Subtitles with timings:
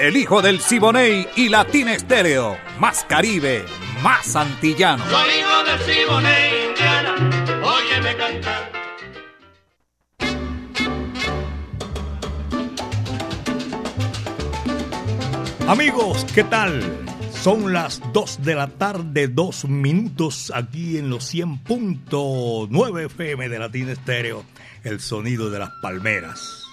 [0.00, 2.56] El hijo del Siboney y Latina Estéreo.
[2.78, 3.66] Más Caribe,
[4.02, 5.04] más antillano.
[5.04, 7.14] Soy hijo del Siboney, Indiana.
[7.62, 8.72] Óyeme cantar.
[15.68, 16.82] Amigos, ¿qué tal?
[17.42, 23.92] Son las 2 de la tarde, 2 minutos aquí en los 100.9 FM de Latina
[23.92, 24.46] Estéreo,
[24.82, 26.64] el sonido de las palmeras.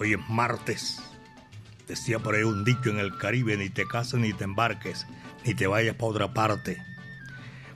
[0.00, 0.98] Hoy es martes
[1.88, 5.06] Decía por ahí un dicho en el Caribe, ni te cases ni te embarques,
[5.46, 6.82] ni te vayas para otra parte.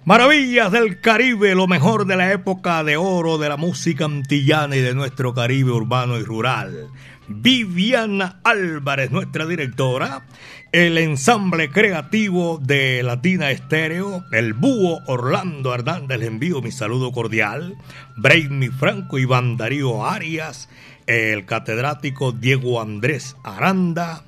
[0.04, 4.80] Maravillas del Caribe, lo mejor de la época de oro de la música antillana y
[4.80, 6.88] de nuestro Caribe urbano y rural.
[7.28, 10.26] Viviana Álvarez, nuestra directora,
[10.72, 17.76] el ensamble creativo de Latina Estéreo, el búho Orlando Hernández, le envío mi saludo cordial,
[18.16, 20.68] Brainy Franco, y Darío Arias,
[21.06, 24.24] el catedrático Diego Andrés Aranda,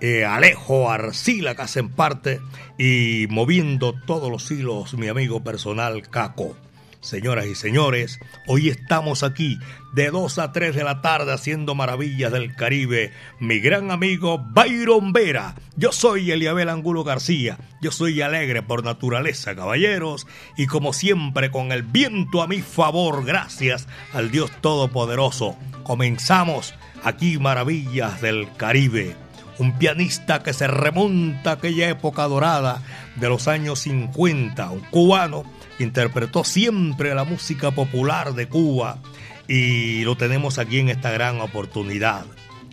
[0.00, 2.40] eh, Alejo Arcila, que hacen parte,
[2.78, 6.56] y moviendo todos los hilos, mi amigo personal Caco.
[7.00, 8.18] Señoras y señores,
[8.48, 9.56] hoy estamos aquí
[9.92, 13.12] de 2 a 3 de la tarde haciendo maravillas del Caribe.
[13.38, 15.54] Mi gran amigo Byron Vera.
[15.76, 17.56] Yo soy Eliabel Angulo García.
[17.80, 20.26] Yo soy alegre por naturaleza, caballeros.
[20.56, 25.56] Y como siempre, con el viento a mi favor, gracias al Dios Todopoderoso.
[25.84, 29.14] Comenzamos aquí Maravillas del Caribe.
[29.58, 32.82] Un pianista que se remonta a aquella época dorada
[33.16, 35.44] de los años 50, un cubano
[35.78, 38.98] interpretó siempre la música popular de Cuba
[39.46, 42.26] y lo tenemos aquí en esta gran oportunidad,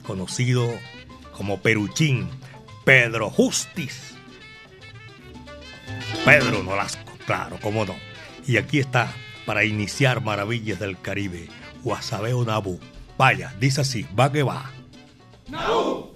[0.06, 0.70] conocido
[1.32, 2.30] como Peruchín,
[2.84, 4.16] Pedro Justis.
[6.24, 7.96] Pedro Nolasco, claro, cómo no.
[8.48, 9.14] Y aquí está
[9.46, 11.48] para iniciar Maravillas del Caribe,
[11.84, 12.80] Guasabeo Nabu.
[13.18, 14.72] Vaya, dice así, va que va.
[15.48, 16.16] Nabu.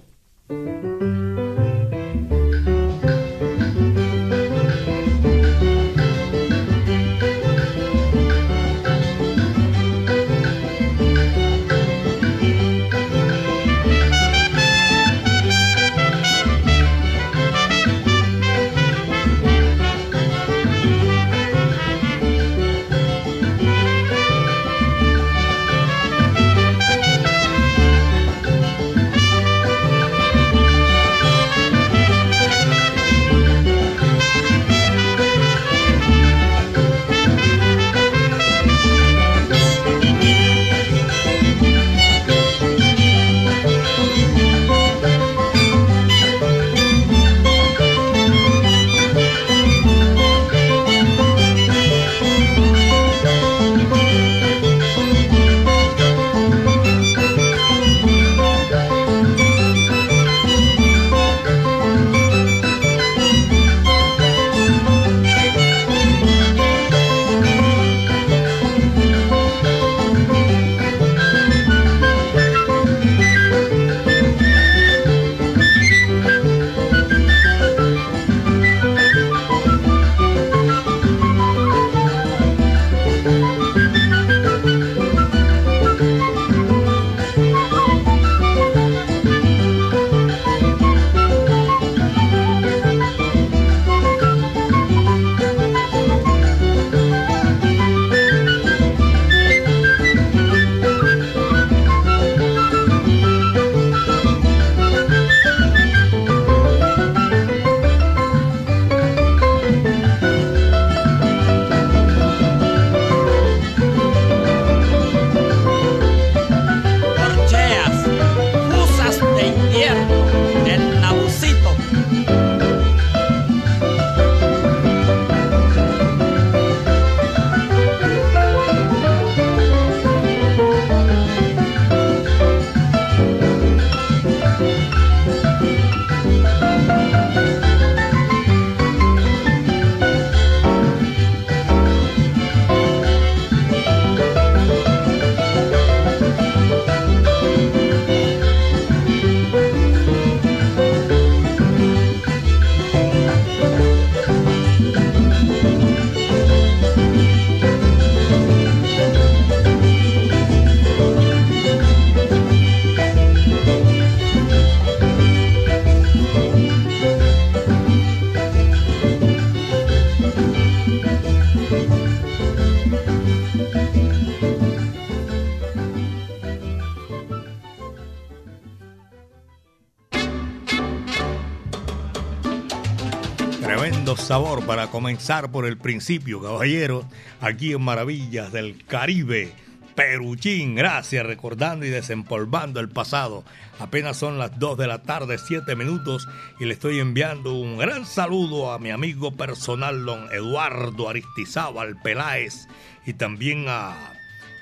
[184.70, 187.04] Para comenzar por el principio, caballero,
[187.40, 189.52] aquí en Maravillas del Caribe.
[189.96, 193.42] Peruchín, gracias, recordando y desempolvando el pasado.
[193.80, 196.28] Apenas son las 2 de la tarde, 7 minutos,
[196.60, 202.68] y le estoy enviando un gran saludo a mi amigo personal, don Eduardo Aristizábal Peláez,
[203.04, 204.12] y también a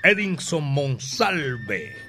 [0.04, 2.07] Edinson Monsalve.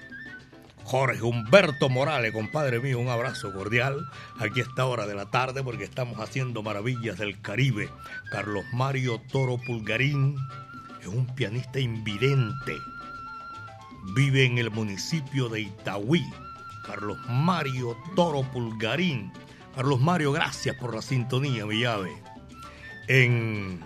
[0.90, 4.10] Jorge Humberto Morales, compadre mío, un abrazo cordial
[4.40, 7.90] aquí a esta hora de la tarde porque estamos haciendo maravillas del Caribe.
[8.32, 10.36] Carlos Mario Toro Pulgarín
[11.00, 12.74] es un pianista invidente
[14.16, 16.26] vive en el municipio de Itaúí.
[16.86, 19.32] Carlos Mario Toro Pulgarín.
[19.76, 22.12] Carlos Mario, gracias por la sintonía, mi llave.
[23.08, 23.80] En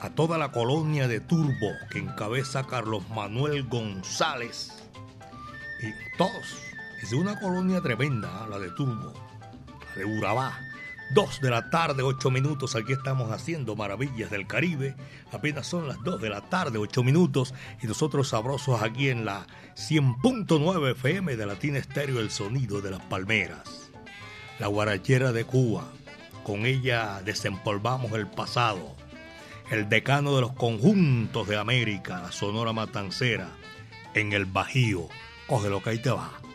[0.00, 4.77] a toda la colonia de Turbo que encabeza Carlos Manuel González.
[5.80, 6.58] Y todos.
[7.02, 9.12] Es una colonia tremenda, la de Turbo,
[9.90, 10.58] la de Urabá.
[11.14, 12.76] Dos de la tarde, ocho minutos.
[12.76, 14.94] Aquí estamos haciendo maravillas del Caribe.
[15.32, 17.54] Apenas son las dos de la tarde, ocho minutos.
[17.82, 19.46] Y nosotros sabrosos aquí en la
[19.76, 23.90] 100.9 FM de Latina Estéreo, el sonido de las palmeras.
[24.58, 25.84] La guarachera de Cuba.
[26.42, 28.94] Con ella desempolvamos el pasado.
[29.70, 33.48] El decano de los conjuntos de América, la Sonora Matancera,
[34.14, 35.08] en el Bajío.
[35.48, 36.30] Coge lo que ahí te va.
[36.30, 36.47] tarde,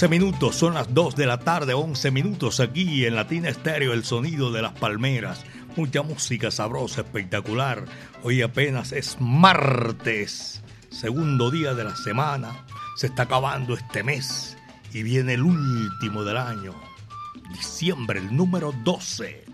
[0.00, 0.56] 11 minutos.
[0.56, 4.62] Son las 2 de la tarde, 11 minutos aquí en Latina Estéreo, el sonido de
[4.62, 5.44] las palmeras.
[5.76, 7.84] Mucha música sabrosa, espectacular.
[8.22, 12.64] Hoy apenas es martes, segundo día de la semana.
[12.96, 14.56] Se está acabando este mes
[14.94, 16.74] y viene el último del año,
[17.52, 19.44] diciembre, el número 12.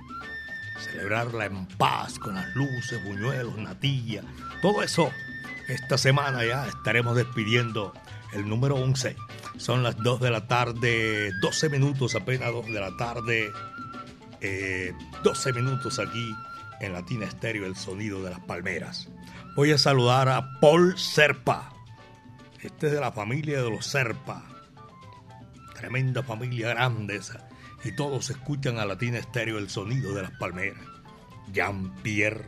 [0.79, 4.23] Celebrarla en paz con las luces, buñuelos, natilla,
[4.63, 5.11] todo eso.
[5.67, 7.93] Esta semana ya estaremos despidiendo
[8.33, 9.17] el número 11
[9.59, 13.51] Son las 2 de la tarde, 12 minutos, apenas 2 de la tarde,
[14.41, 16.35] eh, 12 minutos aquí
[16.81, 19.09] en Latina Estéreo, el sonido de las palmeras.
[19.57, 21.73] Voy a saludar a Paul Serpa.
[22.61, 24.45] Este es de la familia de los Serpa.
[25.75, 27.49] Tremenda familia grande esa.
[27.85, 30.85] Y todos escuchan a Latina Estéreo el sonido de las palmeras.
[31.53, 32.45] Jean-Pierre.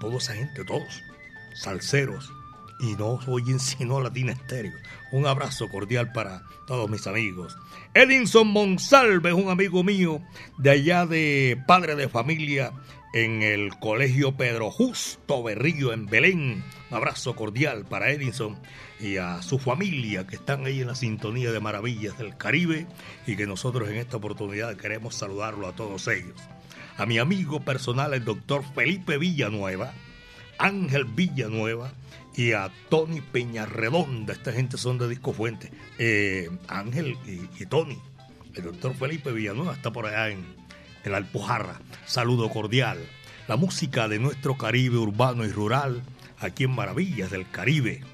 [0.00, 1.02] Toda esa gente, todos.
[1.54, 2.32] Salseros.
[2.80, 4.74] Y no oyen sino Latina Estéreo.
[5.10, 7.56] Un abrazo cordial para todos mis amigos.
[7.94, 10.20] Edinson Monsalve es un amigo mío
[10.58, 12.72] de allá de padre de familia
[13.14, 16.62] en el Colegio Pedro Justo Berrillo en Belén.
[16.90, 18.58] Un abrazo cordial para Edinson
[19.00, 22.86] y a su familia que están ahí en la sintonía de Maravillas del Caribe
[23.26, 26.36] y que nosotros en esta oportunidad queremos saludarlo a todos ellos.
[26.96, 29.92] A mi amigo personal, el doctor Felipe Villanueva,
[30.58, 31.92] Ángel Villanueva,
[32.38, 34.32] y a Tony Peñarredonda.
[34.32, 35.72] Esta gente son de Disco Fuente.
[35.98, 37.98] Eh, Ángel y, Tony.
[38.54, 40.44] El doctor Felipe Villanueva está por allá en,
[41.04, 41.80] en la Alpujarra.
[42.06, 42.98] Saludo cordial.
[43.48, 46.04] La música de nuestro Caribe urbano y rural,
[46.38, 48.04] aquí en Maravillas del Caribe.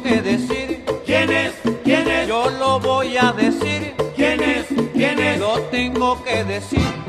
[0.01, 0.85] Que decir.
[1.05, 1.53] ¿Quién es?
[1.83, 2.27] ¿Quién es?
[2.27, 3.93] Yo lo voy a decir.
[4.15, 4.65] ¿Quién es?
[4.93, 5.39] ¿Quién es?
[5.39, 7.03] Lo tengo que decir.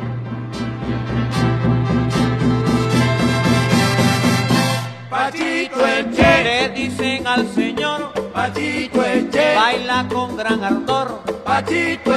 [5.09, 12.14] Pachito Eche, le dicen al señor, Pachito Eche, baila con gran ardor, Pachito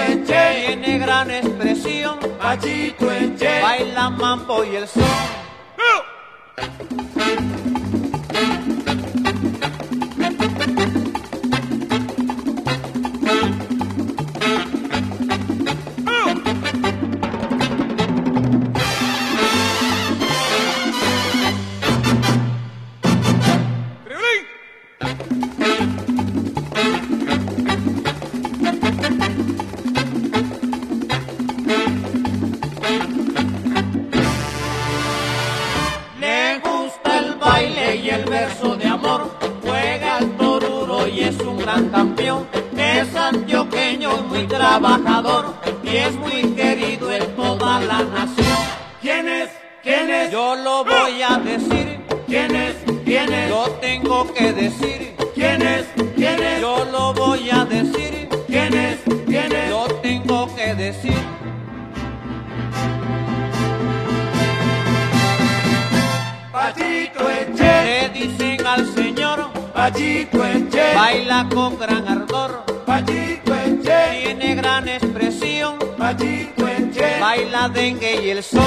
[69.94, 77.70] señor, Pachito Eche, baila con gran ardor, Pachito Eche, tiene gran expresión, Pachito Eche, baila
[77.70, 78.66] dengue y el son,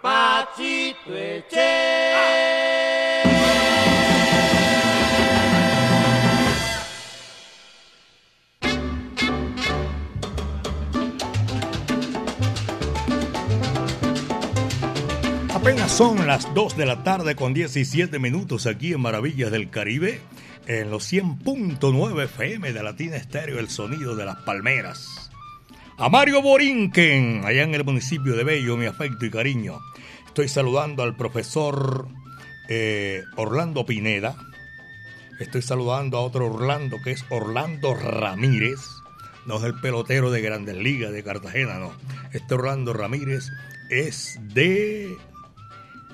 [0.00, 2.81] Pachito Eche.
[15.62, 20.20] Apenas son las 2 de la tarde con 17 minutos aquí en Maravillas del Caribe,
[20.66, 25.30] en los 100.9 FM de Latina Estéreo, el sonido de las palmeras.
[25.98, 29.78] A Mario Borinquen, allá en el municipio de Bello, mi afecto y cariño.
[30.26, 32.08] Estoy saludando al profesor
[32.68, 34.34] eh, Orlando Pineda.
[35.38, 38.80] Estoy saludando a otro Orlando que es Orlando Ramírez.
[39.46, 41.92] No es el pelotero de Grandes Ligas de Cartagena, no.
[42.32, 43.44] Este Orlando Ramírez
[43.90, 45.16] es de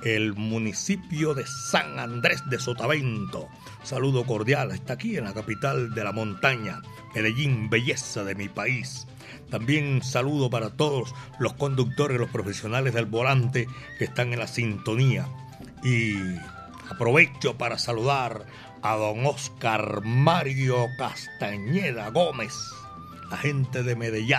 [0.03, 3.47] el municipio de San Andrés de Sotavento.
[3.83, 6.81] Saludo cordial, está aquí en la capital de la montaña,
[7.15, 9.07] Medellín, belleza de mi país.
[9.49, 15.27] También saludo para todos los conductores, los profesionales del volante que están en la sintonía.
[15.83, 16.15] Y
[16.89, 18.45] aprovecho para saludar
[18.81, 22.53] a don Oscar Mario Castañeda Gómez,
[23.29, 24.37] la gente de Medellín.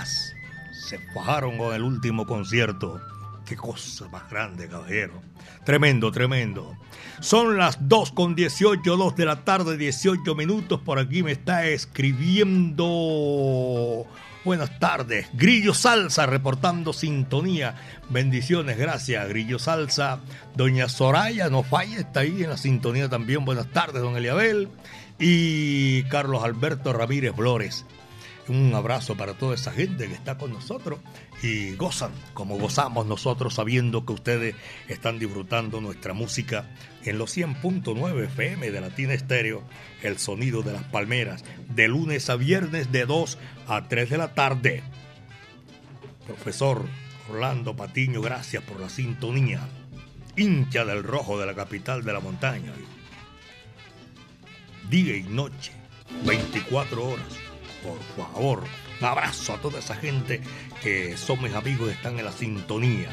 [0.86, 3.00] Se fajaron con el último concierto.
[3.44, 5.29] Qué cosa más grande, caballero.
[5.64, 6.76] Tremendo, tremendo.
[7.20, 10.80] Son las 2 con 18, 2 de la tarde, 18 minutos.
[10.80, 12.86] Por aquí me está escribiendo.
[14.42, 15.28] Buenas tardes.
[15.34, 17.74] Grillo Salsa reportando sintonía.
[18.08, 19.28] Bendiciones, gracias.
[19.28, 20.20] Grillo Salsa.
[20.56, 23.44] Doña Soraya, no falla, está ahí en la sintonía también.
[23.44, 24.70] Buenas tardes, don Eliabel.
[25.18, 27.84] Y Carlos Alberto Ramírez Flores.
[28.50, 30.98] Un abrazo para toda esa gente que está con nosotros
[31.40, 34.56] y gozan como gozamos nosotros sabiendo que ustedes
[34.88, 36.68] están disfrutando nuestra música
[37.04, 39.62] en los 100.9 FM de Latina Estéreo,
[40.02, 44.34] el sonido de las palmeras, de lunes a viernes de 2 a 3 de la
[44.34, 44.82] tarde.
[46.26, 46.86] Profesor
[47.30, 49.60] Orlando Patiño, gracias por la sintonía.
[50.34, 52.72] Hincha del rojo de la capital de la montaña.
[54.88, 55.70] Día y noche,
[56.24, 57.49] 24 horas
[57.82, 58.64] por favor.
[59.00, 60.40] Un abrazo a toda esa gente
[60.82, 63.08] que son mis amigos y están en la sintonía.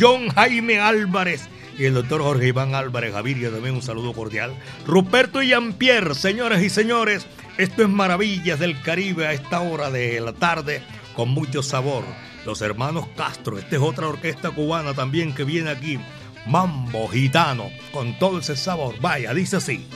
[0.00, 4.54] John Jaime Álvarez y el doctor Jorge Iván Álvarez Gaviria también un saludo cordial.
[4.86, 7.26] Ruperto y Jean-Pierre, señoras y señores,
[7.58, 10.82] esto es Maravillas del Caribe a esta hora de la tarde
[11.14, 12.04] con mucho sabor.
[12.44, 15.98] Los hermanos Castro, esta es otra orquesta cubana también que viene aquí.
[16.46, 18.96] Mambo gitano, con todo ese sabor.
[19.00, 19.86] Vaya, dice así.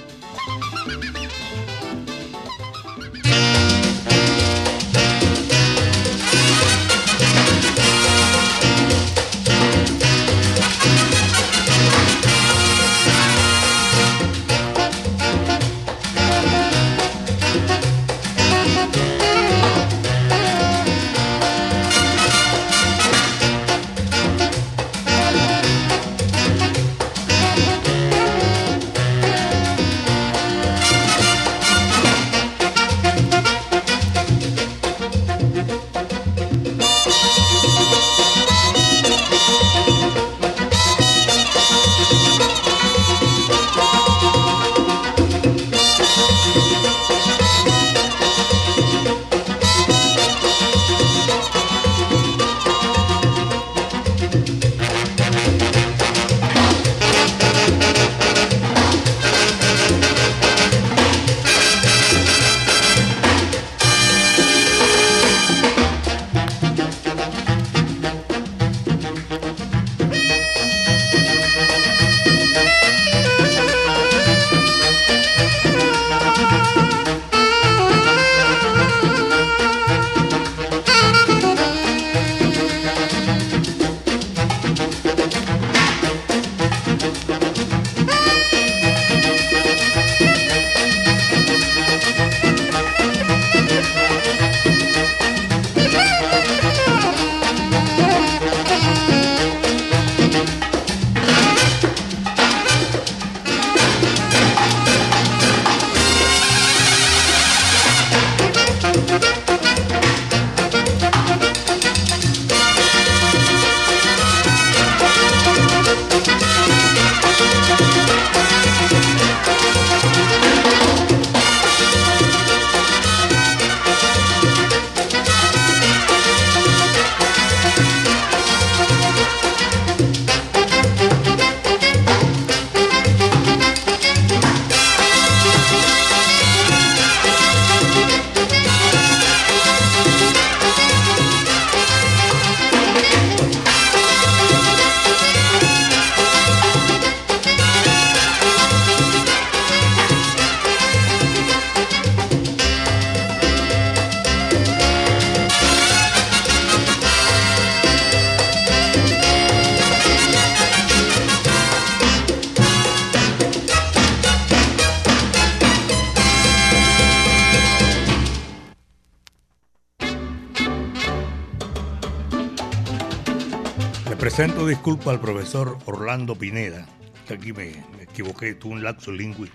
[174.18, 176.86] Presento disculpas al profesor Orlando Pineda,
[177.32, 179.48] aquí me, equivoqué, tuve un lapso lingüe.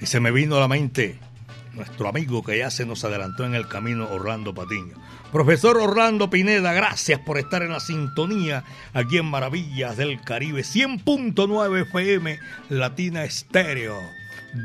[0.00, 1.18] y se me vino a la mente
[1.72, 4.94] nuestro amigo que ya se nos adelantó en el camino, Orlando Patiño.
[5.32, 8.62] Profesor Orlando Pineda, gracias por estar en la sintonía
[8.94, 12.38] aquí en Maravillas del Caribe, 100.9 FM,
[12.68, 13.98] Latina Estéreo.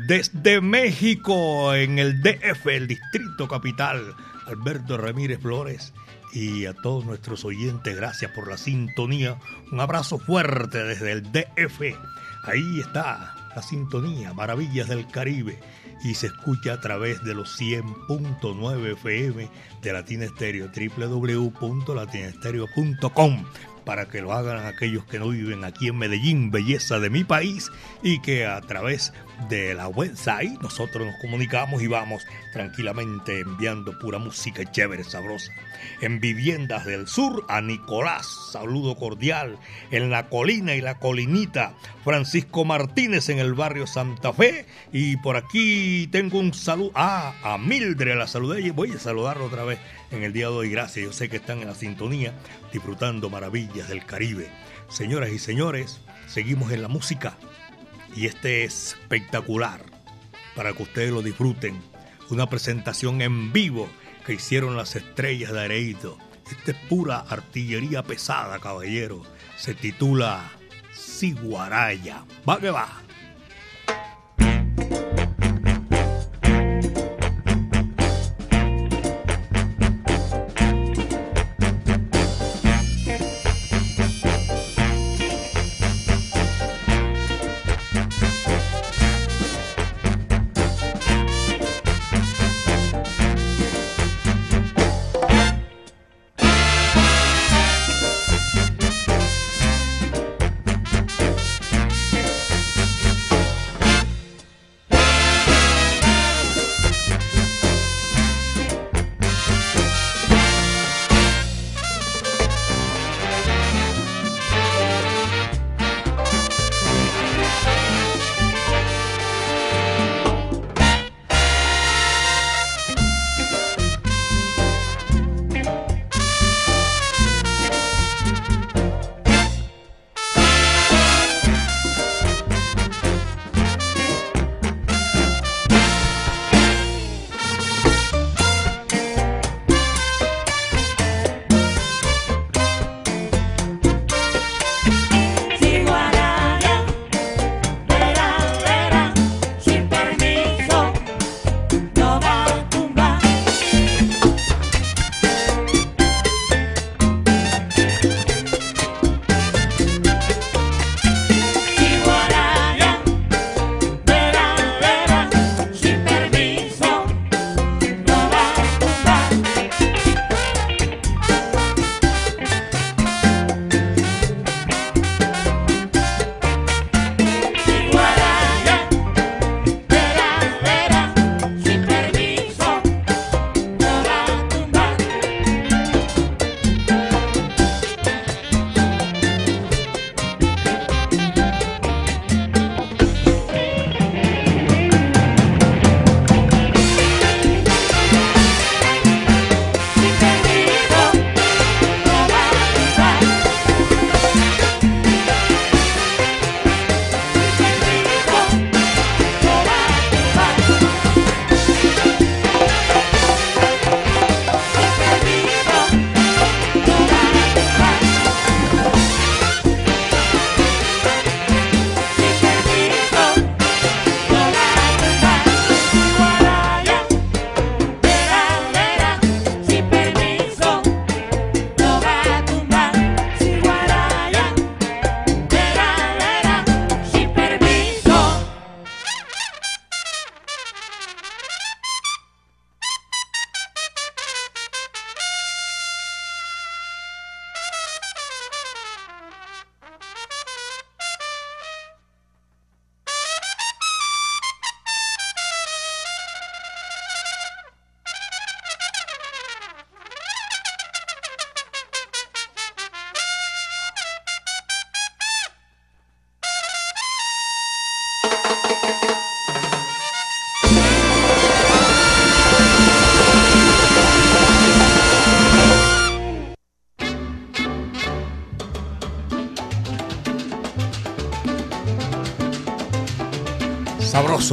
[0.06, 4.14] Desde México, en el DF, el Distrito Capital,
[4.46, 5.92] Alberto Ramírez Flores
[6.32, 9.38] y a todos nuestros oyentes, gracias por la sintonía.
[9.70, 11.80] Un abrazo fuerte desde el DF.
[12.44, 15.60] Ahí está la sintonía, Maravillas del Caribe.
[16.04, 19.50] Y se escucha a través de los 100.9 FM
[19.82, 23.44] de Latina Estéreo, www.latinaestereo.com
[23.84, 27.70] para que lo hagan aquellos que no viven aquí en Medellín, belleza de mi país,
[28.02, 29.12] y que a través
[29.48, 35.52] de la website nosotros nos comunicamos y vamos tranquilamente enviando pura música chévere, sabrosa.
[36.00, 39.58] En Viviendas del Sur, a Nicolás, saludo cordial.
[39.90, 44.66] En La Colina y La Colinita, Francisco Martínez en el barrio Santa Fe.
[44.92, 46.92] Y por aquí tengo un saludo.
[46.94, 49.78] Ah, a Mildred, la saludé y voy a saludarlo otra vez
[50.12, 50.70] en el día de hoy.
[50.70, 52.34] Gracias, yo sé que están en la sintonía
[52.72, 54.50] disfrutando maravillas del Caribe.
[54.88, 57.36] Señoras y señores, seguimos en la música
[58.14, 59.84] y este es espectacular
[60.54, 61.80] para que ustedes lo disfruten.
[62.30, 63.88] Una presentación en vivo
[64.26, 66.18] que hicieron las estrellas de Areito.
[66.50, 69.22] Esta es pura artillería pesada, caballero.
[69.56, 70.50] Se titula
[70.94, 72.24] Siguaraya.
[72.48, 73.02] Va que va.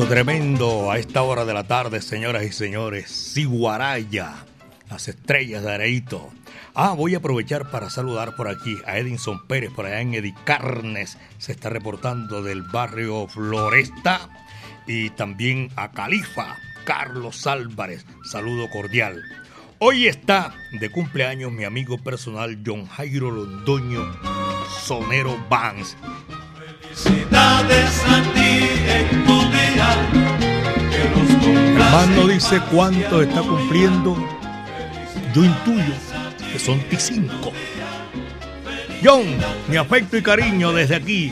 [0.10, 3.12] Tremendo a esta hora de la tarde, señoras y señores.
[3.12, 4.44] Siguaraya,
[4.90, 6.32] las estrellas de Areito.
[6.74, 11.20] Ah, voy a aprovechar para saludar por aquí a Edinson Pérez, por allá en Edicarnes.
[11.38, 14.30] Se está reportando del barrio Floresta.
[14.88, 18.04] Y también a Califa, Carlos Álvarez.
[18.24, 19.22] Saludo cordial.
[19.78, 24.12] Hoy está de cumpleaños mi amigo personal John Jairo Londoño,
[24.82, 25.96] Sonero Banks.
[26.82, 29.29] Felicidades a ti
[31.90, 34.16] cumplas Hermano dice cuánto está cumpliendo.
[35.34, 35.94] Yo intuyo
[36.52, 37.52] que son 5.
[39.02, 39.26] John,
[39.70, 41.32] mi afecto y cariño desde aquí,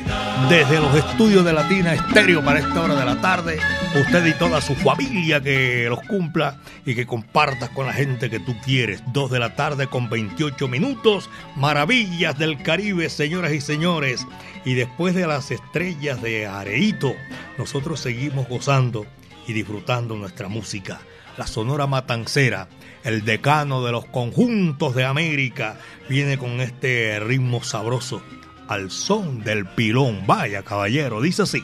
[0.49, 3.59] desde los estudios de Latina Estéreo para esta hora de la tarde.
[3.99, 8.39] Usted y toda su familia que los cumpla y que compartas con la gente que
[8.39, 9.03] tú quieres.
[9.11, 11.29] 2 de la tarde con 28 minutos.
[11.57, 14.25] Maravillas del Caribe, señoras y señores.
[14.63, 17.15] Y después de las estrellas de Areito,
[17.57, 19.05] nosotros seguimos gozando
[19.47, 20.99] y disfrutando nuestra música.
[21.37, 22.67] La Sonora Matancera,
[23.03, 25.77] el decano de los conjuntos de América,
[26.09, 28.21] viene con este ritmo sabroso
[28.67, 30.25] al son del pilón.
[30.27, 31.63] Vaya, caballero, dice así.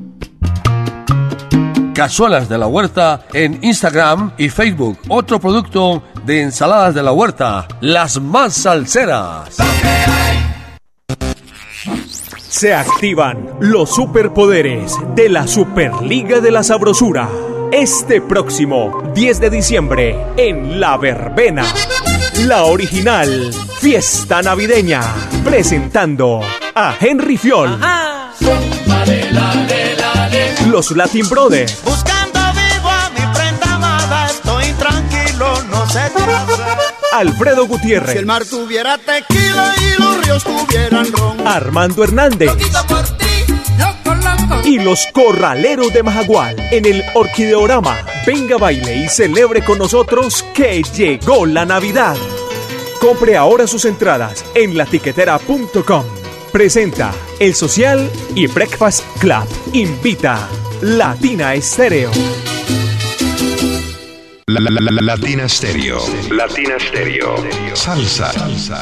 [2.01, 4.97] Cazuelas de la Huerta en Instagram y Facebook.
[5.07, 9.55] Otro producto de ensaladas de la huerta, las más salseras.
[12.49, 17.29] Se activan los superpoderes de la Superliga de la Sabrosura.
[17.71, 21.65] Este próximo 10 de diciembre en La Verbena.
[22.47, 25.01] La original Fiesta Navideña.
[25.43, 26.41] Presentando
[26.73, 27.79] a Henry Fiol.
[30.71, 31.83] Los Latin Brothers.
[31.83, 36.77] Buscando vivo a mi prenda amada, estoy tranquilo, no sé qué hacer.
[37.11, 38.13] Alfredo Gutiérrez.
[38.13, 41.45] Si el mar tuviera tequila y los ríos tuvieran ron.
[41.45, 42.51] Armando Hernández.
[42.87, 43.25] Por ti,
[44.63, 47.97] y los corraleros de Majagual en el Orquideorama.
[48.25, 52.15] Venga, baile y celebre con nosotros que llegó la Navidad.
[53.01, 56.05] Compre ahora sus entradas en latiquetera.com.
[56.53, 59.45] Presenta El Social y Breakfast Club.
[59.73, 60.47] Invita
[60.81, 62.11] Latina Estéreo.
[64.47, 65.99] La, la, la, la- Latina Stereo.
[66.31, 67.35] Latina Stereo.
[67.73, 68.31] Salsa.
[68.33, 68.79] Salsa.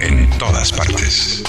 [0.00, 1.42] En todas partes.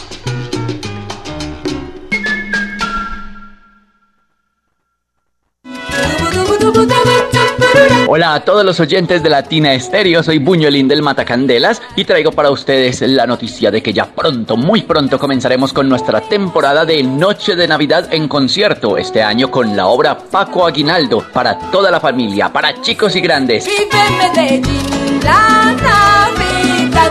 [8.13, 12.52] Hola a todos los oyentes de Latina Estéreo, soy Buñuelín del Matacandelas y traigo para
[12.52, 17.56] ustedes la noticia de que ya pronto, muy pronto comenzaremos con nuestra temporada de Noche
[17.56, 22.52] de Navidad en concierto, este año con la obra Paco Aguinaldo, para toda la familia,
[22.52, 23.65] para chicos y grandes.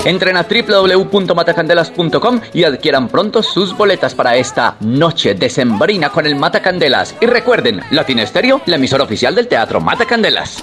[0.04, 7.14] Entren a www.matacandelas.com y adquieran pronto sus boletas para esta noche decembrina con el Matacandelas.
[7.22, 10.62] Y recuerden, Latina Estéreo, la emisora oficial del Teatro Matacandelas.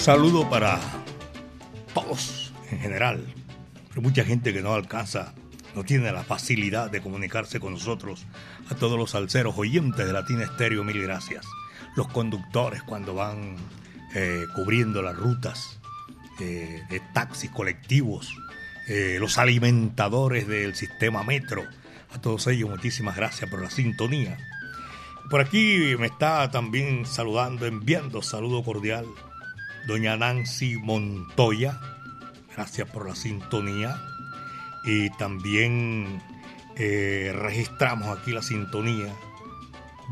[0.00, 0.80] Saludo para
[1.92, 3.22] todos en general.
[3.94, 5.34] Hay mucha gente que no alcanza,
[5.74, 8.24] no tiene la facilidad de comunicarse con nosotros.
[8.70, 11.44] A todos los salseros oyentes de Latina Estéreo, mil gracias.
[11.96, 13.56] Los conductores cuando van
[14.14, 15.78] eh, cubriendo las rutas
[16.40, 18.34] eh, de taxis colectivos,
[18.88, 21.62] eh, los alimentadores del sistema metro.
[22.14, 24.38] A todos ellos, muchísimas gracias por la sintonía.
[25.28, 29.04] Por aquí me está también saludando, enviando saludo cordial
[29.86, 31.80] doña Nancy Montoya.
[32.54, 33.96] Gracias por la sintonía.
[34.84, 36.22] Y también
[36.76, 39.14] eh, registramos aquí la sintonía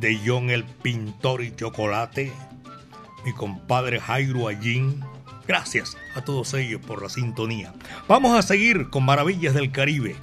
[0.00, 2.32] de John el Pintor y Chocolate,
[3.24, 5.02] mi compadre Jairo Allín.
[5.46, 7.72] Gracias a todos ellos por la sintonía.
[8.06, 10.16] Vamos a seguir con Maravillas del Caribe.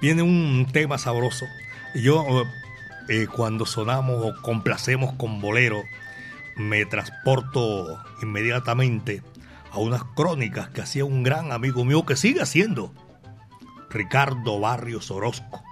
[0.00, 1.46] Viene un tema sabroso.
[1.94, 2.44] Yo,
[3.08, 5.82] eh, cuando sonamos o complacemos con bolero,
[6.56, 9.22] me transporto inmediatamente
[9.70, 12.92] a unas crónicas que hacía un gran amigo mío que sigue haciendo,
[13.90, 15.62] Ricardo Barrios Orozco.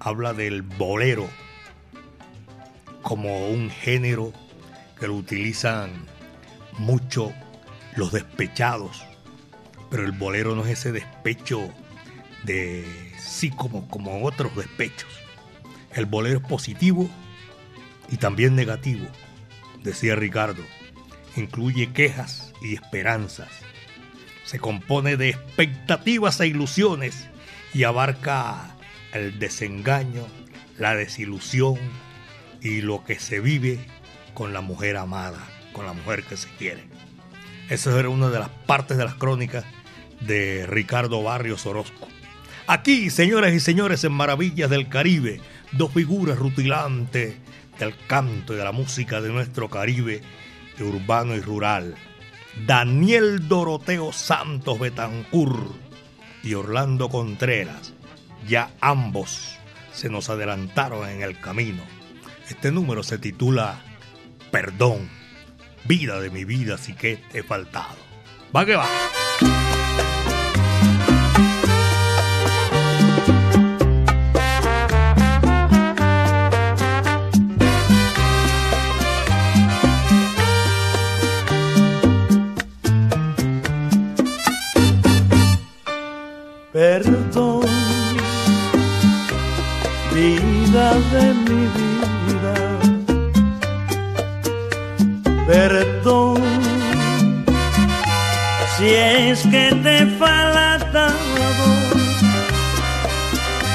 [0.00, 1.28] Habla del bolero
[3.02, 4.32] como un género
[4.98, 5.90] que lo utilizan
[6.78, 7.32] mucho
[7.94, 9.04] los despechados,
[9.90, 11.70] pero el bolero no es ese despecho
[12.44, 12.84] de
[13.18, 15.10] sí como, como otros despechos.
[15.92, 17.08] El bolero es positivo
[18.10, 19.06] y también negativo
[19.82, 20.62] decía Ricardo,
[21.36, 23.48] incluye quejas y esperanzas.
[24.44, 27.28] Se compone de expectativas e ilusiones
[27.74, 28.76] y abarca
[29.12, 30.26] el desengaño,
[30.78, 31.78] la desilusión
[32.60, 33.78] y lo que se vive
[34.34, 36.84] con la mujer amada, con la mujer que se quiere.
[37.68, 39.64] Esa era una de las partes de las crónicas
[40.20, 42.08] de Ricardo Barrios Orozco.
[42.66, 45.40] Aquí, señoras y señores, en Maravillas del Caribe,
[45.72, 47.34] dos figuras rutilantes
[47.78, 50.22] del canto y de la música de nuestro Caribe,
[50.80, 51.94] urbano y rural.
[52.66, 55.74] Daniel Doroteo Santos Betancur
[56.42, 57.92] y Orlando Contreras,
[58.46, 59.56] ya ambos
[59.92, 61.82] se nos adelantaron en el camino.
[62.48, 63.82] Este número se titula
[64.50, 65.08] Perdón,
[65.84, 67.96] vida de mi vida, sí que he faltado.
[68.54, 68.86] Va que va.
[86.78, 87.66] Perdón,
[90.14, 92.56] vida de mi vida.
[95.44, 96.40] Perdón,
[98.76, 101.04] si es que te falta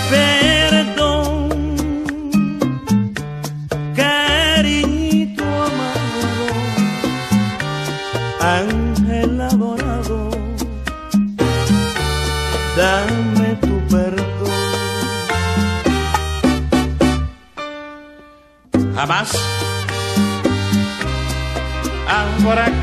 [0.10, 1.49] Perdón,
[3.97, 6.47] cariñito amado,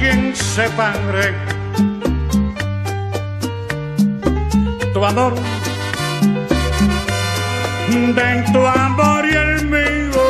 [0.00, 1.34] Habrá quien separe
[4.94, 5.34] tu amor
[8.14, 10.22] de tu amor y el mío.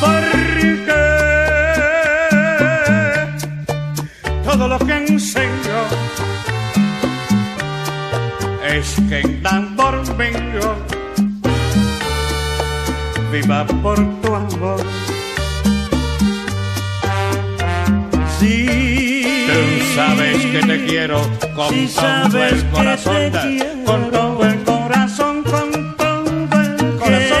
[0.00, 1.00] Porque
[4.44, 5.80] todo lo que enseño
[8.64, 10.76] es que en amor mío
[13.32, 14.97] viva por tu amor.
[19.94, 21.20] Sabes que te quiero
[21.54, 23.84] con todo el que corazón, te da- quiero.
[23.84, 26.24] con todo el corazón, con todo
[26.60, 27.38] el corazón.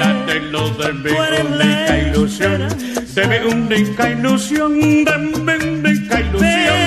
[0.00, 2.68] Darte luz de mi única ilusión,
[3.14, 4.72] de mi única ilusión,
[5.04, 6.78] de mi única ilusión.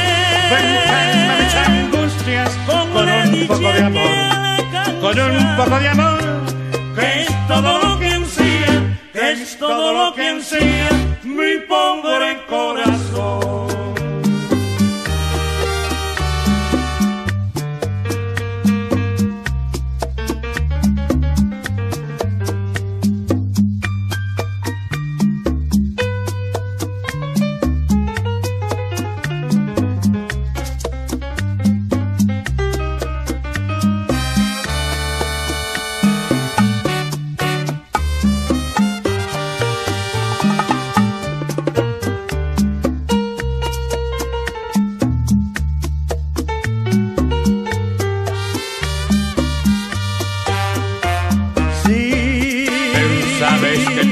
[0.51, 4.11] Ven, calma mis angustias con un poco de amor,
[5.01, 6.19] con un poco de amor,
[6.95, 8.71] que es todo lo que ansía,
[9.13, 10.74] que es todo lo que ansía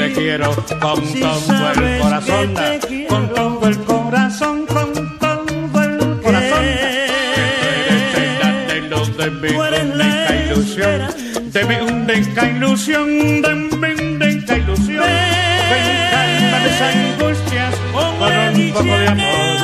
[0.04, 2.54] te quiero con todo el corazón,
[2.88, 6.66] que con todo el corazón, con todo el corazón.
[6.66, 13.92] Eres darte luz de mi Tú eres única ilusión, de mi única ilusión, de mi
[14.02, 15.06] única ilusión.
[16.12, 19.58] Calma mis angustias con un poco de amor,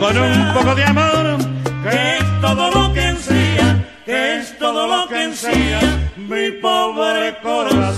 [0.00, 1.38] con un poco de amor,
[1.84, 5.80] que es todo lo que ansía, que es todo lo que ansía.
[6.16, 7.91] mi pobre corazón.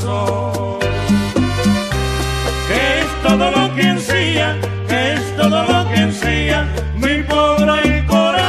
[3.24, 8.44] Todo lo que ansía, que es todo lo que ansía mi pobre corazón.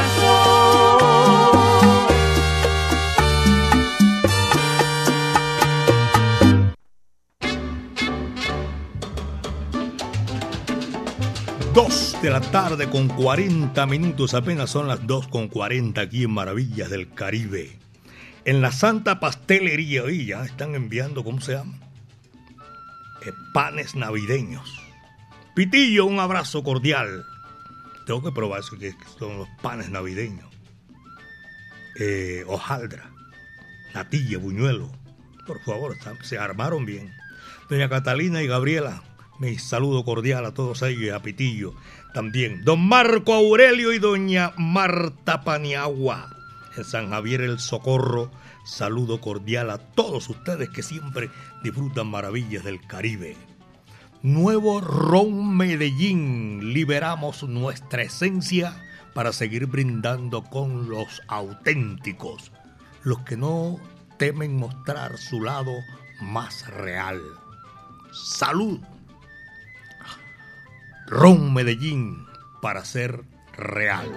[11.73, 16.31] Dos de la tarde con 40 minutos, apenas son las 2 con 40 aquí en
[16.31, 17.79] Maravillas del Caribe.
[18.43, 21.84] En la Santa Pastelería, hoy ya están enviando, ¿cómo se llama?
[23.53, 24.81] Panes navideños.
[25.55, 27.25] Pitillo, un abrazo cordial.
[28.05, 30.47] Tengo que probar eso, que son los panes navideños.
[31.99, 33.09] Eh, hojaldra,
[33.93, 34.91] natilla, buñuelo.
[35.47, 37.13] Por favor, se armaron bien.
[37.69, 39.01] Doña Catalina y Gabriela,
[39.39, 41.73] mi saludo cordial a todos ellos y a Pitillo
[42.13, 42.63] también.
[42.63, 46.35] Don Marco Aurelio y doña Marta Paniagua
[46.77, 48.31] en San Javier el Socorro.
[48.65, 51.29] Saludo cordial a todos ustedes que siempre
[51.63, 53.37] disfrutan maravillas del Caribe.
[54.23, 56.73] Nuevo Ron Medellín.
[56.73, 58.75] Liberamos nuestra esencia
[59.13, 62.51] para seguir brindando con los auténticos,
[63.03, 63.79] los que no
[64.17, 65.71] temen mostrar su lado
[66.19, 67.21] más real.
[68.11, 68.79] Salud.
[71.05, 72.25] Ron Medellín
[72.63, 73.23] para ser
[73.55, 74.09] real.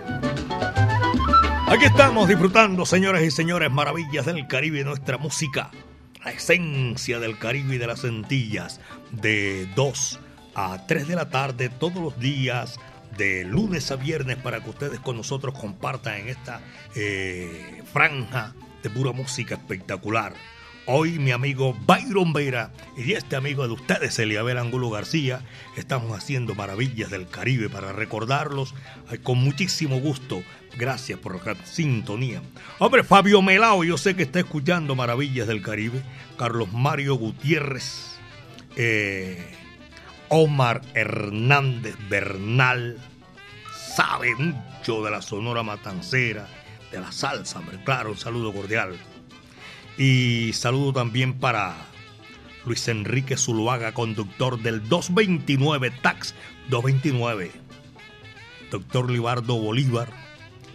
[1.66, 5.70] Aquí estamos disfrutando, señoras y señores, maravillas del Caribe, nuestra música,
[6.24, 8.80] la esencia del Caribe y de las Antillas,
[9.10, 10.18] de 2
[10.54, 12.80] a 3 de la tarde todos los días,
[13.16, 16.60] de lunes a viernes, para que ustedes con nosotros compartan en esta
[16.94, 20.32] eh, franja de pura música espectacular.
[20.90, 25.42] Hoy mi amigo Byron Vera y este amigo de ustedes, Eliabel Angulo García,
[25.76, 28.74] estamos haciendo maravillas del Caribe para recordarlos
[29.22, 30.42] con muchísimo gusto.
[30.78, 32.40] Gracias por la sintonía.
[32.78, 36.02] Hombre, Fabio Melao, yo sé que está escuchando Maravillas del Caribe.
[36.38, 38.18] Carlos Mario Gutiérrez,
[38.76, 39.44] eh,
[40.30, 42.96] Omar Hernández Bernal,
[43.94, 46.48] sabe mucho de la Sonora Matancera,
[46.90, 48.96] de la salsa, hombre, claro, un saludo cordial.
[49.98, 51.74] Y saludo también para
[52.64, 56.36] Luis Enrique Zuluaga, conductor del 229 Tax
[56.70, 57.50] 229.
[58.70, 60.08] Doctor Libardo Bolívar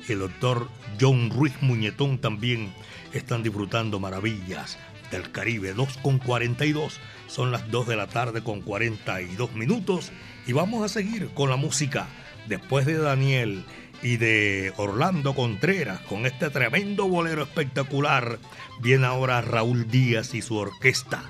[0.09, 0.67] y el doctor
[0.99, 2.73] John Ruiz Muñetón también
[3.13, 4.77] están disfrutando maravillas
[5.09, 5.73] del Caribe.
[5.73, 10.11] 2 con 42, son las 2 de la tarde con 42 minutos
[10.45, 12.07] y vamos a seguir con la música.
[12.49, 13.63] Después de Daniel
[14.03, 18.37] y de Orlando Contreras con este tremendo bolero espectacular,
[18.79, 21.23] viene ahora Raúl Díaz y su orquesta.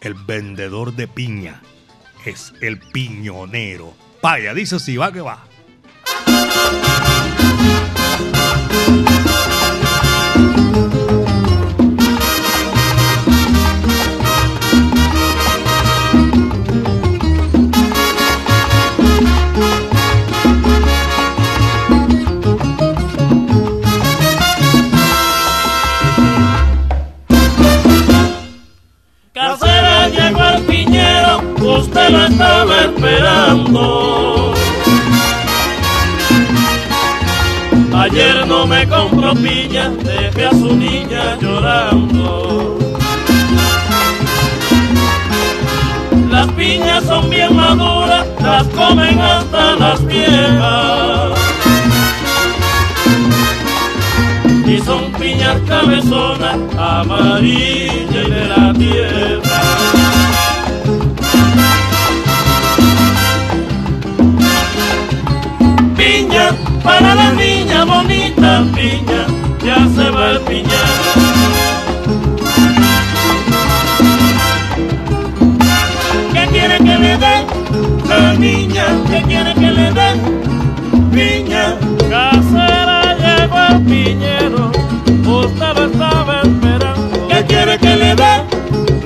[0.00, 1.62] el vendedor de piña,
[2.24, 3.94] es el piñonero.
[4.20, 5.44] Vaya, dice si va que va.
[48.92, 51.32] Comen hasta las viejas.
[54.66, 58.01] Y son piñas cabezonas, amarillas
[83.72, 84.70] el piñero,
[85.26, 87.28] usted lo estaba esperando.
[87.28, 88.34] ¿Qué quiere que le dé?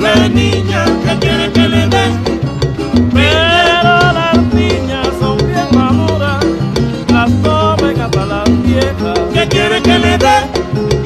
[0.00, 2.04] La niña, ¿qué quiere que le dé?
[3.12, 6.44] Pero las niñas son bien maduras,
[7.12, 9.18] las comen hasta las viejas.
[9.32, 10.36] ¿Qué quiere que le dé?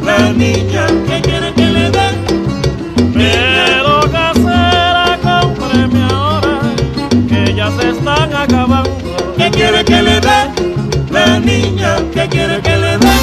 [0.04, 2.08] La niña, ¿qué quiere que le dé?
[3.14, 6.60] Pero casera, cómpreme ahora,
[7.28, 8.90] que ya se están acabando.
[9.36, 10.40] ¿Qué quiere que le dé?
[11.10, 13.19] La niña, ¿qué quiere que le dé?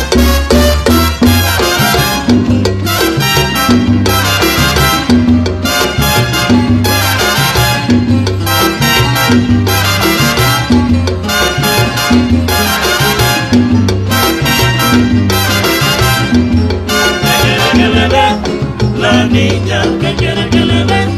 [19.89, 21.16] Niña, ¿qué quiere que le dé?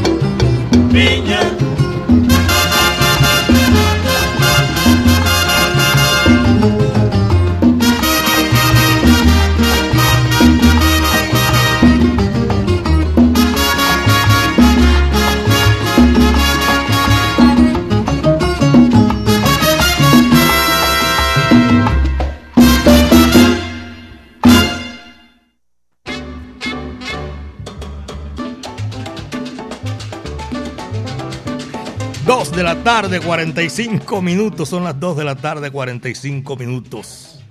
[32.76, 34.70] La tarde, 45 minutos.
[34.70, 37.44] Son las 2 de la tarde, 45 minutos.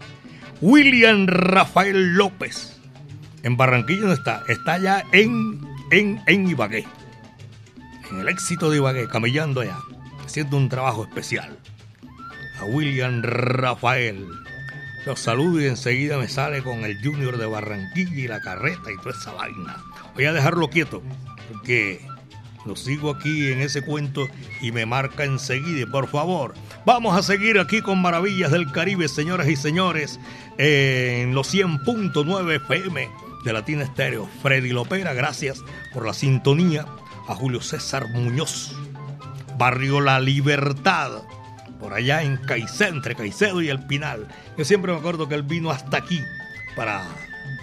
[0.61, 2.79] William Rafael López.
[3.43, 4.45] En Barranquilla no está.
[4.47, 5.61] Está allá en,
[5.91, 6.87] en, en Ibagué.
[8.13, 9.79] En el éxito de Ibagué, camellando allá.
[10.25, 11.59] Haciendo un trabajo especial.
[12.61, 14.25] A William Rafael.
[15.05, 18.97] Los saludo y enseguida me sale con el Junior de Barranquilla y la carreta y
[18.99, 19.79] toda esa vaina.
[20.15, 21.03] Voy a dejarlo quieto.
[21.51, 22.07] Porque
[22.69, 24.29] lo sigo aquí en ese cuento
[24.61, 25.87] y me marca enseguida.
[25.91, 26.55] Por favor,
[26.85, 30.21] vamos a seguir aquí con Maravillas del Caribe, señoras y señores,
[30.59, 33.11] en los 100.9 FM
[33.43, 34.29] de Latina Estéreo.
[34.43, 35.65] Freddy Lopera, gracias
[35.95, 36.87] por la sintonía.
[37.27, 38.75] A Julio César Muñoz,
[39.59, 41.25] Barrio La Libertad,
[41.79, 44.29] por allá en Caicedo, entre Caicedo y El Pinal.
[44.57, 46.23] Yo siempre me acuerdo que él vino hasta aquí
[46.75, 47.07] para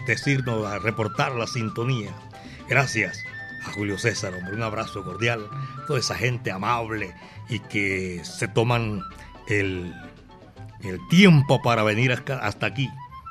[0.06, 2.12] decirnos, reportar la sintonía.
[2.70, 3.18] Gracias
[3.66, 5.48] a Julio César, hombre, un abrazo cordial.
[5.88, 7.14] Toda esa gente amable
[7.50, 9.04] y que se toman
[9.48, 9.94] el,
[10.84, 12.90] el tiempo para venir hasta aquí.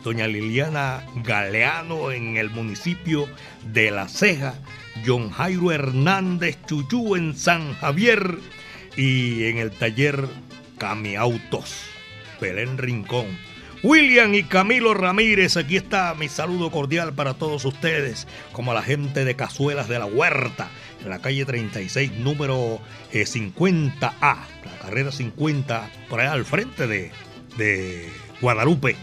[0.08, 3.28] Doña Liliana Galeano en el municipio
[3.74, 4.54] de La Ceja.
[5.04, 8.38] John Jairo Hernández Chuchú en San Javier.
[8.96, 10.26] Y en el taller
[10.78, 11.82] Cami Autos,
[12.40, 13.26] Belén Rincón.
[13.82, 18.82] William y Camilo Ramírez, aquí está mi saludo cordial para todos ustedes, como a la
[18.82, 20.70] gente de Cazuelas de la Huerta,
[21.04, 22.80] en la calle 36, número
[23.12, 28.08] eh, 50A, la carrera 50, por allá al frente de
[28.40, 28.96] Guadalupe.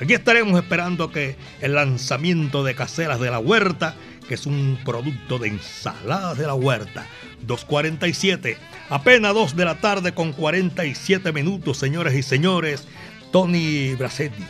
[0.00, 3.96] Aquí estaremos esperando que el lanzamiento de Caseras de la Huerta,
[4.26, 7.06] que es un producto de ensaladas de la huerta,
[7.42, 8.56] 247,
[8.88, 12.88] apenas 2 de la tarde con 47 minutos, señores y señores.
[13.30, 14.44] Tony Bracetti,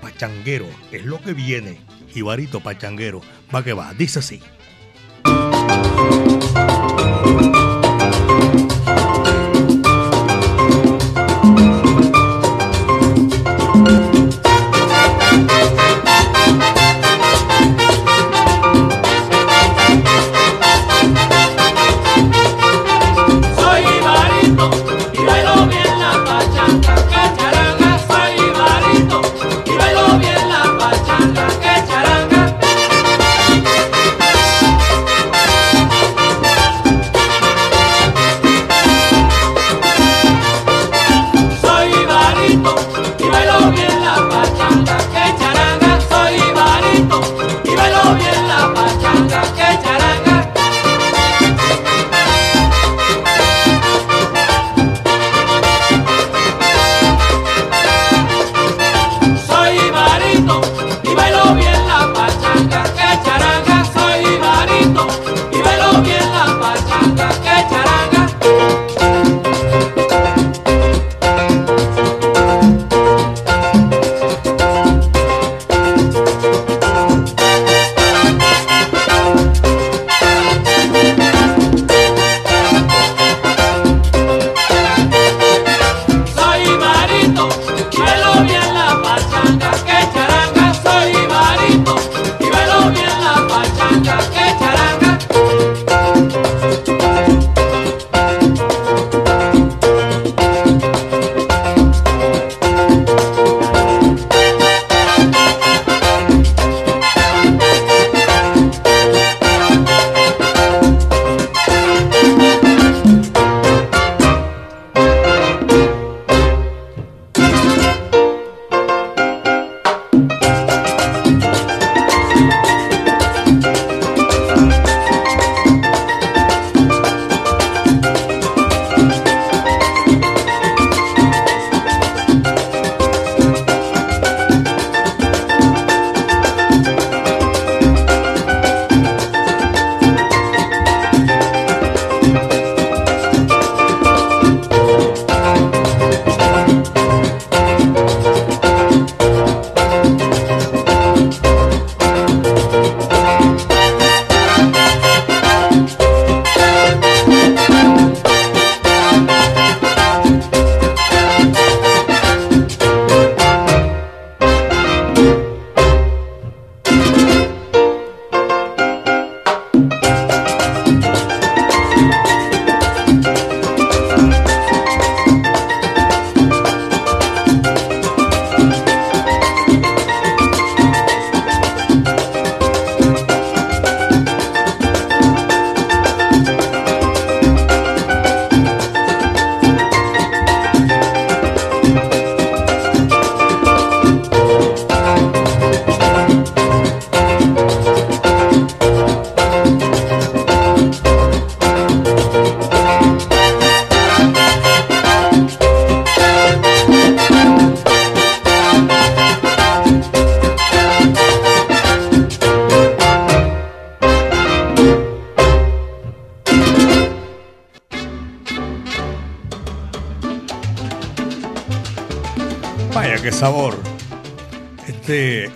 [0.00, 1.78] Pachanguero, es lo que viene.
[2.14, 3.20] Ibarito Pachanguero,
[3.54, 4.40] va que va, dice así.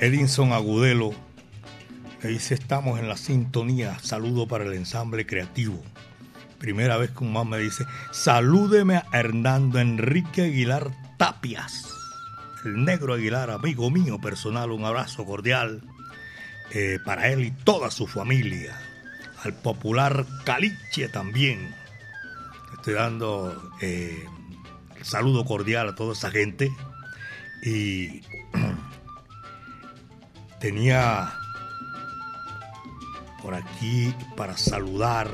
[0.00, 1.12] Edinson Agudelo,
[2.22, 5.82] que dice estamos en la sintonía, saludo para el ensamble creativo.
[6.58, 11.86] Primera vez que un mamá me dice, salúdeme a Hernando Enrique Aguilar Tapias,
[12.64, 15.82] el negro Aguilar, amigo mío personal, un abrazo cordial
[16.72, 18.80] eh, para él y toda su familia.
[19.44, 21.74] Al popular Caliche también.
[22.74, 24.24] Estoy dando eh,
[25.02, 26.70] saludo cordial a toda esa gente
[27.62, 28.22] y
[30.60, 31.32] tenía
[33.42, 35.28] por aquí para saludar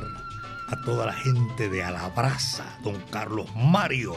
[0.68, 4.14] a toda la gente de Alabraza, don Carlos Mario.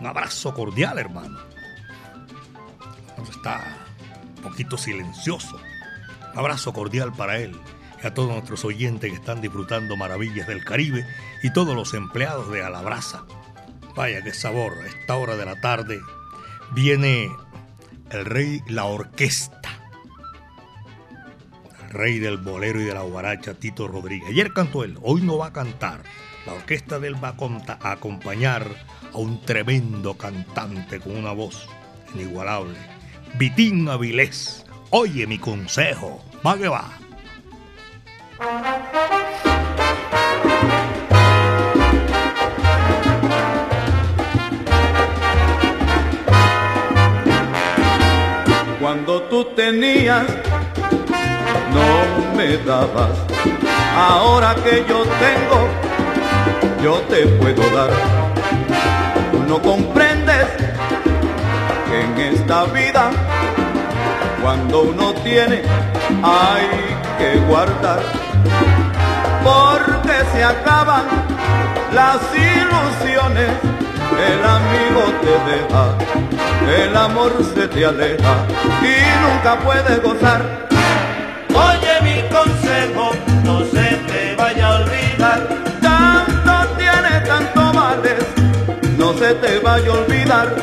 [0.00, 1.38] Un abrazo cordial, hermano.
[3.30, 3.76] Está
[4.36, 5.60] un poquito silencioso.
[6.32, 7.54] Un abrazo cordial para él
[8.02, 11.06] y a todos nuestros oyentes que están disfrutando maravillas del Caribe
[11.42, 13.24] y todos los empleados de Alabraza.
[13.94, 16.00] Vaya qué sabor, a esta hora de la tarde
[16.72, 17.30] viene
[18.10, 19.79] el rey, la orquesta
[21.90, 24.30] rey del bolero y de la guaracha, Tito Rodríguez.
[24.30, 26.02] Ayer cantó él, hoy no va a cantar.
[26.46, 27.34] La orquesta de él va
[27.80, 28.66] a, acompañar
[29.12, 31.68] a un tremendo cantante con una voz
[32.14, 32.78] inigualable.
[33.34, 36.90] Vitín Avilés, oye mi consejo, va que va.
[48.80, 50.49] Cuando tú tenías
[51.74, 53.16] no me dabas.
[53.96, 55.68] Ahora que yo tengo,
[56.82, 57.90] yo te puedo dar.
[59.48, 60.46] no comprendes
[61.88, 63.10] que en esta vida,
[64.42, 65.62] cuando uno tiene,
[66.22, 66.68] hay
[67.18, 68.00] que guardar.
[69.42, 71.04] Porque se acaban
[71.92, 73.50] las ilusiones,
[74.30, 78.34] el amigo te deja, el amor se te aleja
[78.82, 80.70] y nunca puedes gozar
[82.70, 83.10] consejo,
[83.44, 85.48] no se te vaya a olvidar.
[85.80, 88.16] Tanto tiene, tanto vale,
[88.96, 90.54] no se te vaya a olvidar.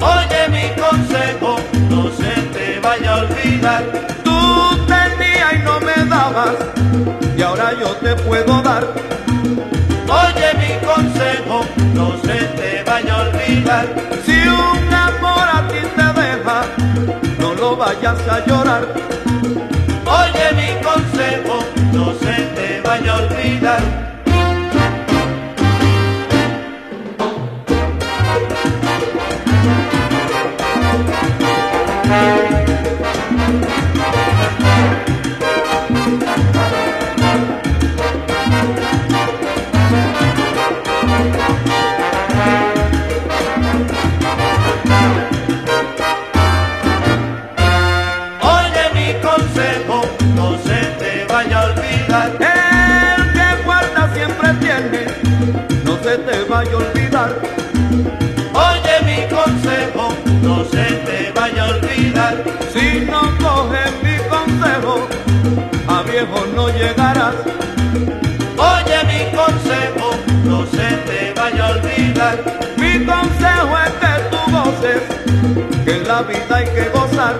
[0.00, 1.56] Oye mi consejo,
[1.90, 3.82] no se te vaya a olvidar.
[4.22, 4.38] Tú
[4.86, 6.54] tenías y no me dabas,
[7.36, 8.86] y ahora yo te puedo dar.
[10.22, 13.86] Oye mi consejo, no se te vaya a olvidar.
[14.24, 16.64] Si un amor a ti te deja,
[17.40, 19.12] no lo vayas a llorar
[20.12, 20.81] Oye mi
[21.22, 24.02] consejo, no se te vaya a olvidar.
[50.32, 50.91] te
[56.70, 57.30] olvidar.
[58.54, 62.44] Oye mi consejo, no se te vaya a olvidar.
[62.72, 65.08] Si no coges mi consejo,
[65.88, 67.34] a viejo no llegarás.
[68.56, 72.38] Oye mi consejo, no se te vaya a olvidar.
[72.76, 75.02] Mi consejo es que tú goces,
[75.84, 77.36] que en la vida hay que gozar.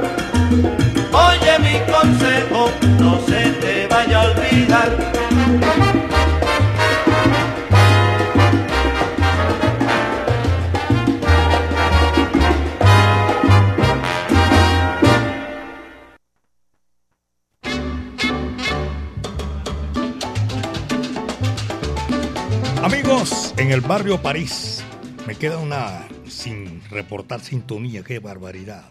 [23.93, 24.83] Barrio París.
[25.27, 28.91] Me queda una sin reportar sintonía, qué barbaridad.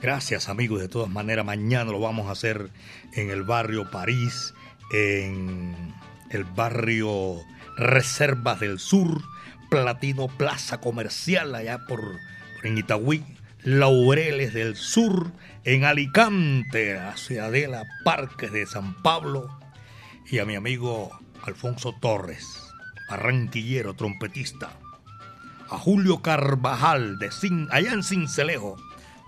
[0.00, 2.70] Gracias amigos, de todas maneras mañana lo vamos a hacer
[3.12, 4.54] en el barrio París,
[4.94, 5.92] en
[6.30, 7.34] el barrio
[7.76, 9.20] Reservas del Sur,
[9.68, 12.00] Platino Plaza Comercial allá por,
[12.62, 13.22] en Itagüí,
[13.62, 15.32] Laureles del Sur,
[15.64, 19.50] en Alicante, a Ciudadela Parques de San Pablo
[20.30, 21.10] y a mi amigo
[21.44, 22.69] Alfonso Torres
[23.10, 24.70] arranquillero, trompetista.
[25.68, 28.76] A Julio Carvajal, de Sin, allá en Cincelejo.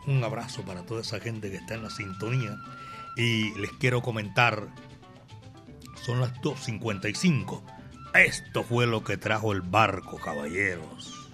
[0.07, 2.57] Un abrazo para toda esa gente que está en la sintonía.
[3.17, 4.69] Y les quiero comentar,
[6.03, 7.63] son las 2.55.
[8.15, 11.31] Esto fue lo que trajo el barco, caballeros.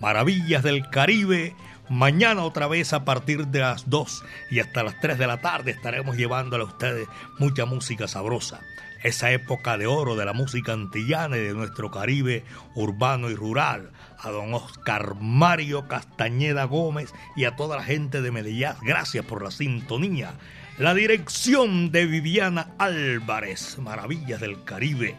[0.00, 1.54] Maravillas del Caribe.
[1.88, 5.72] Mañana otra vez a partir de las 2 y hasta las 3 de la tarde
[5.72, 7.06] estaremos llevándole a ustedes
[7.38, 8.60] mucha música sabrosa
[9.02, 12.44] esa época de oro de la música antillana y de nuestro Caribe
[12.74, 18.30] urbano y rural, a don Oscar Mario Castañeda Gómez y a toda la gente de
[18.30, 18.68] Medellín.
[18.82, 20.34] Gracias por la sintonía.
[20.78, 25.16] La dirección de Viviana Álvarez, Maravillas del Caribe.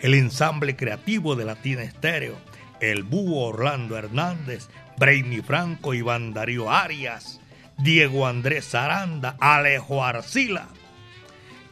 [0.00, 2.36] El ensamble creativo de Latina Estéreo.
[2.80, 4.68] El búho Orlando Hernández,
[4.98, 7.40] Brainy Franco, Iván Darío Arias,
[7.78, 10.68] Diego Andrés Aranda, Alejo Arcila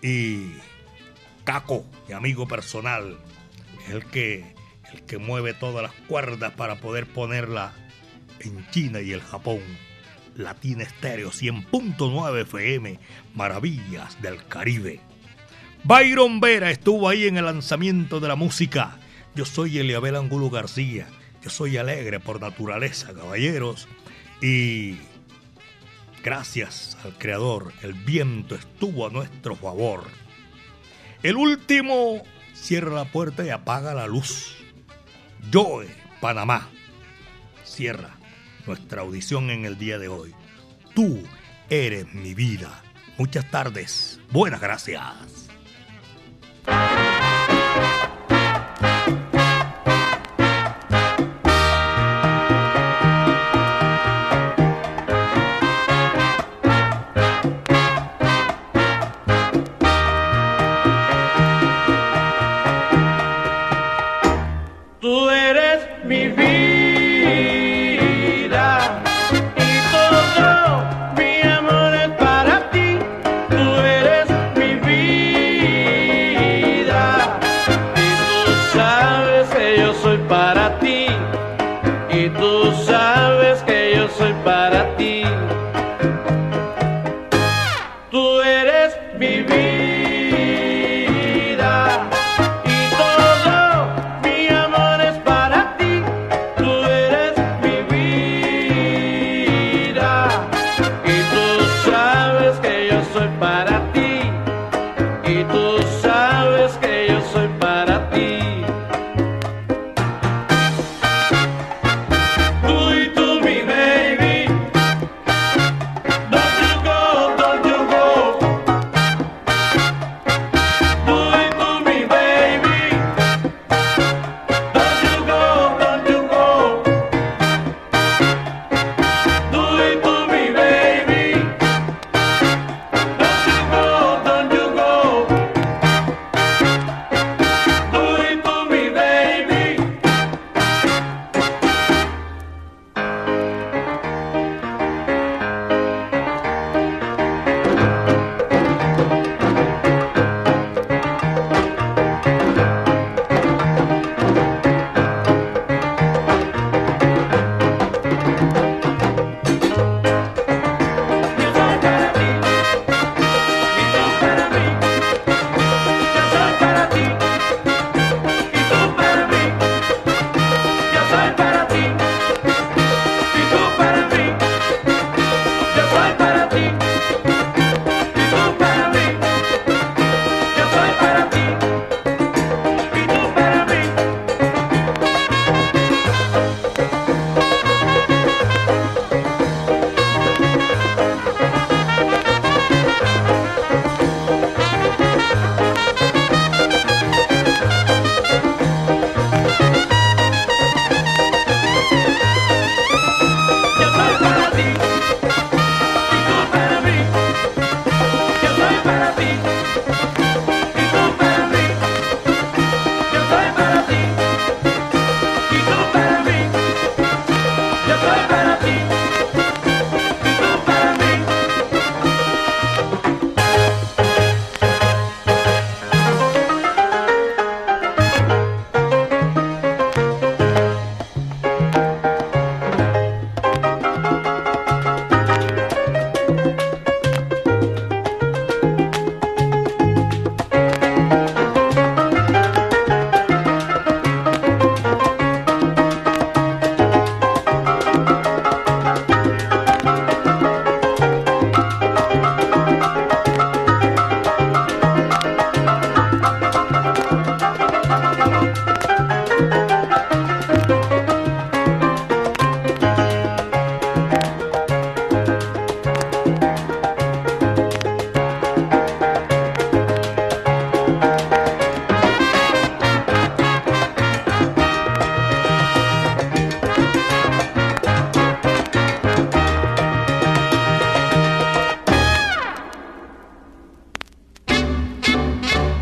[0.01, 0.53] y
[1.45, 3.19] Caco, mi amigo personal,
[3.87, 4.55] es el que,
[4.93, 7.73] el que mueve todas las cuerdas para poder ponerla
[8.41, 9.61] en China y el Japón.
[10.37, 12.99] Latina Estéreo 100.9 FM,
[13.35, 15.01] Maravillas del Caribe.
[15.85, 18.99] Byron Vera estuvo ahí en el lanzamiento de la música.
[19.35, 21.07] Yo soy Eliabel Angulo García.
[21.43, 23.89] Yo soy alegre por naturaleza, caballeros.
[24.41, 24.97] Y
[26.23, 30.05] gracias al Creador, el viento estuvo a nuestro favor.
[31.23, 34.57] El último cierra la puerta y apaga la luz.
[35.53, 35.89] Joe,
[36.21, 36.69] Panamá,
[37.65, 38.17] cierra
[38.67, 40.35] nuestra audición en el día de hoy.
[40.95, 41.23] Tú
[41.71, 42.83] eres mi vida.
[43.19, 44.21] Muchas tardes.
[44.31, 45.49] Buenas gracias.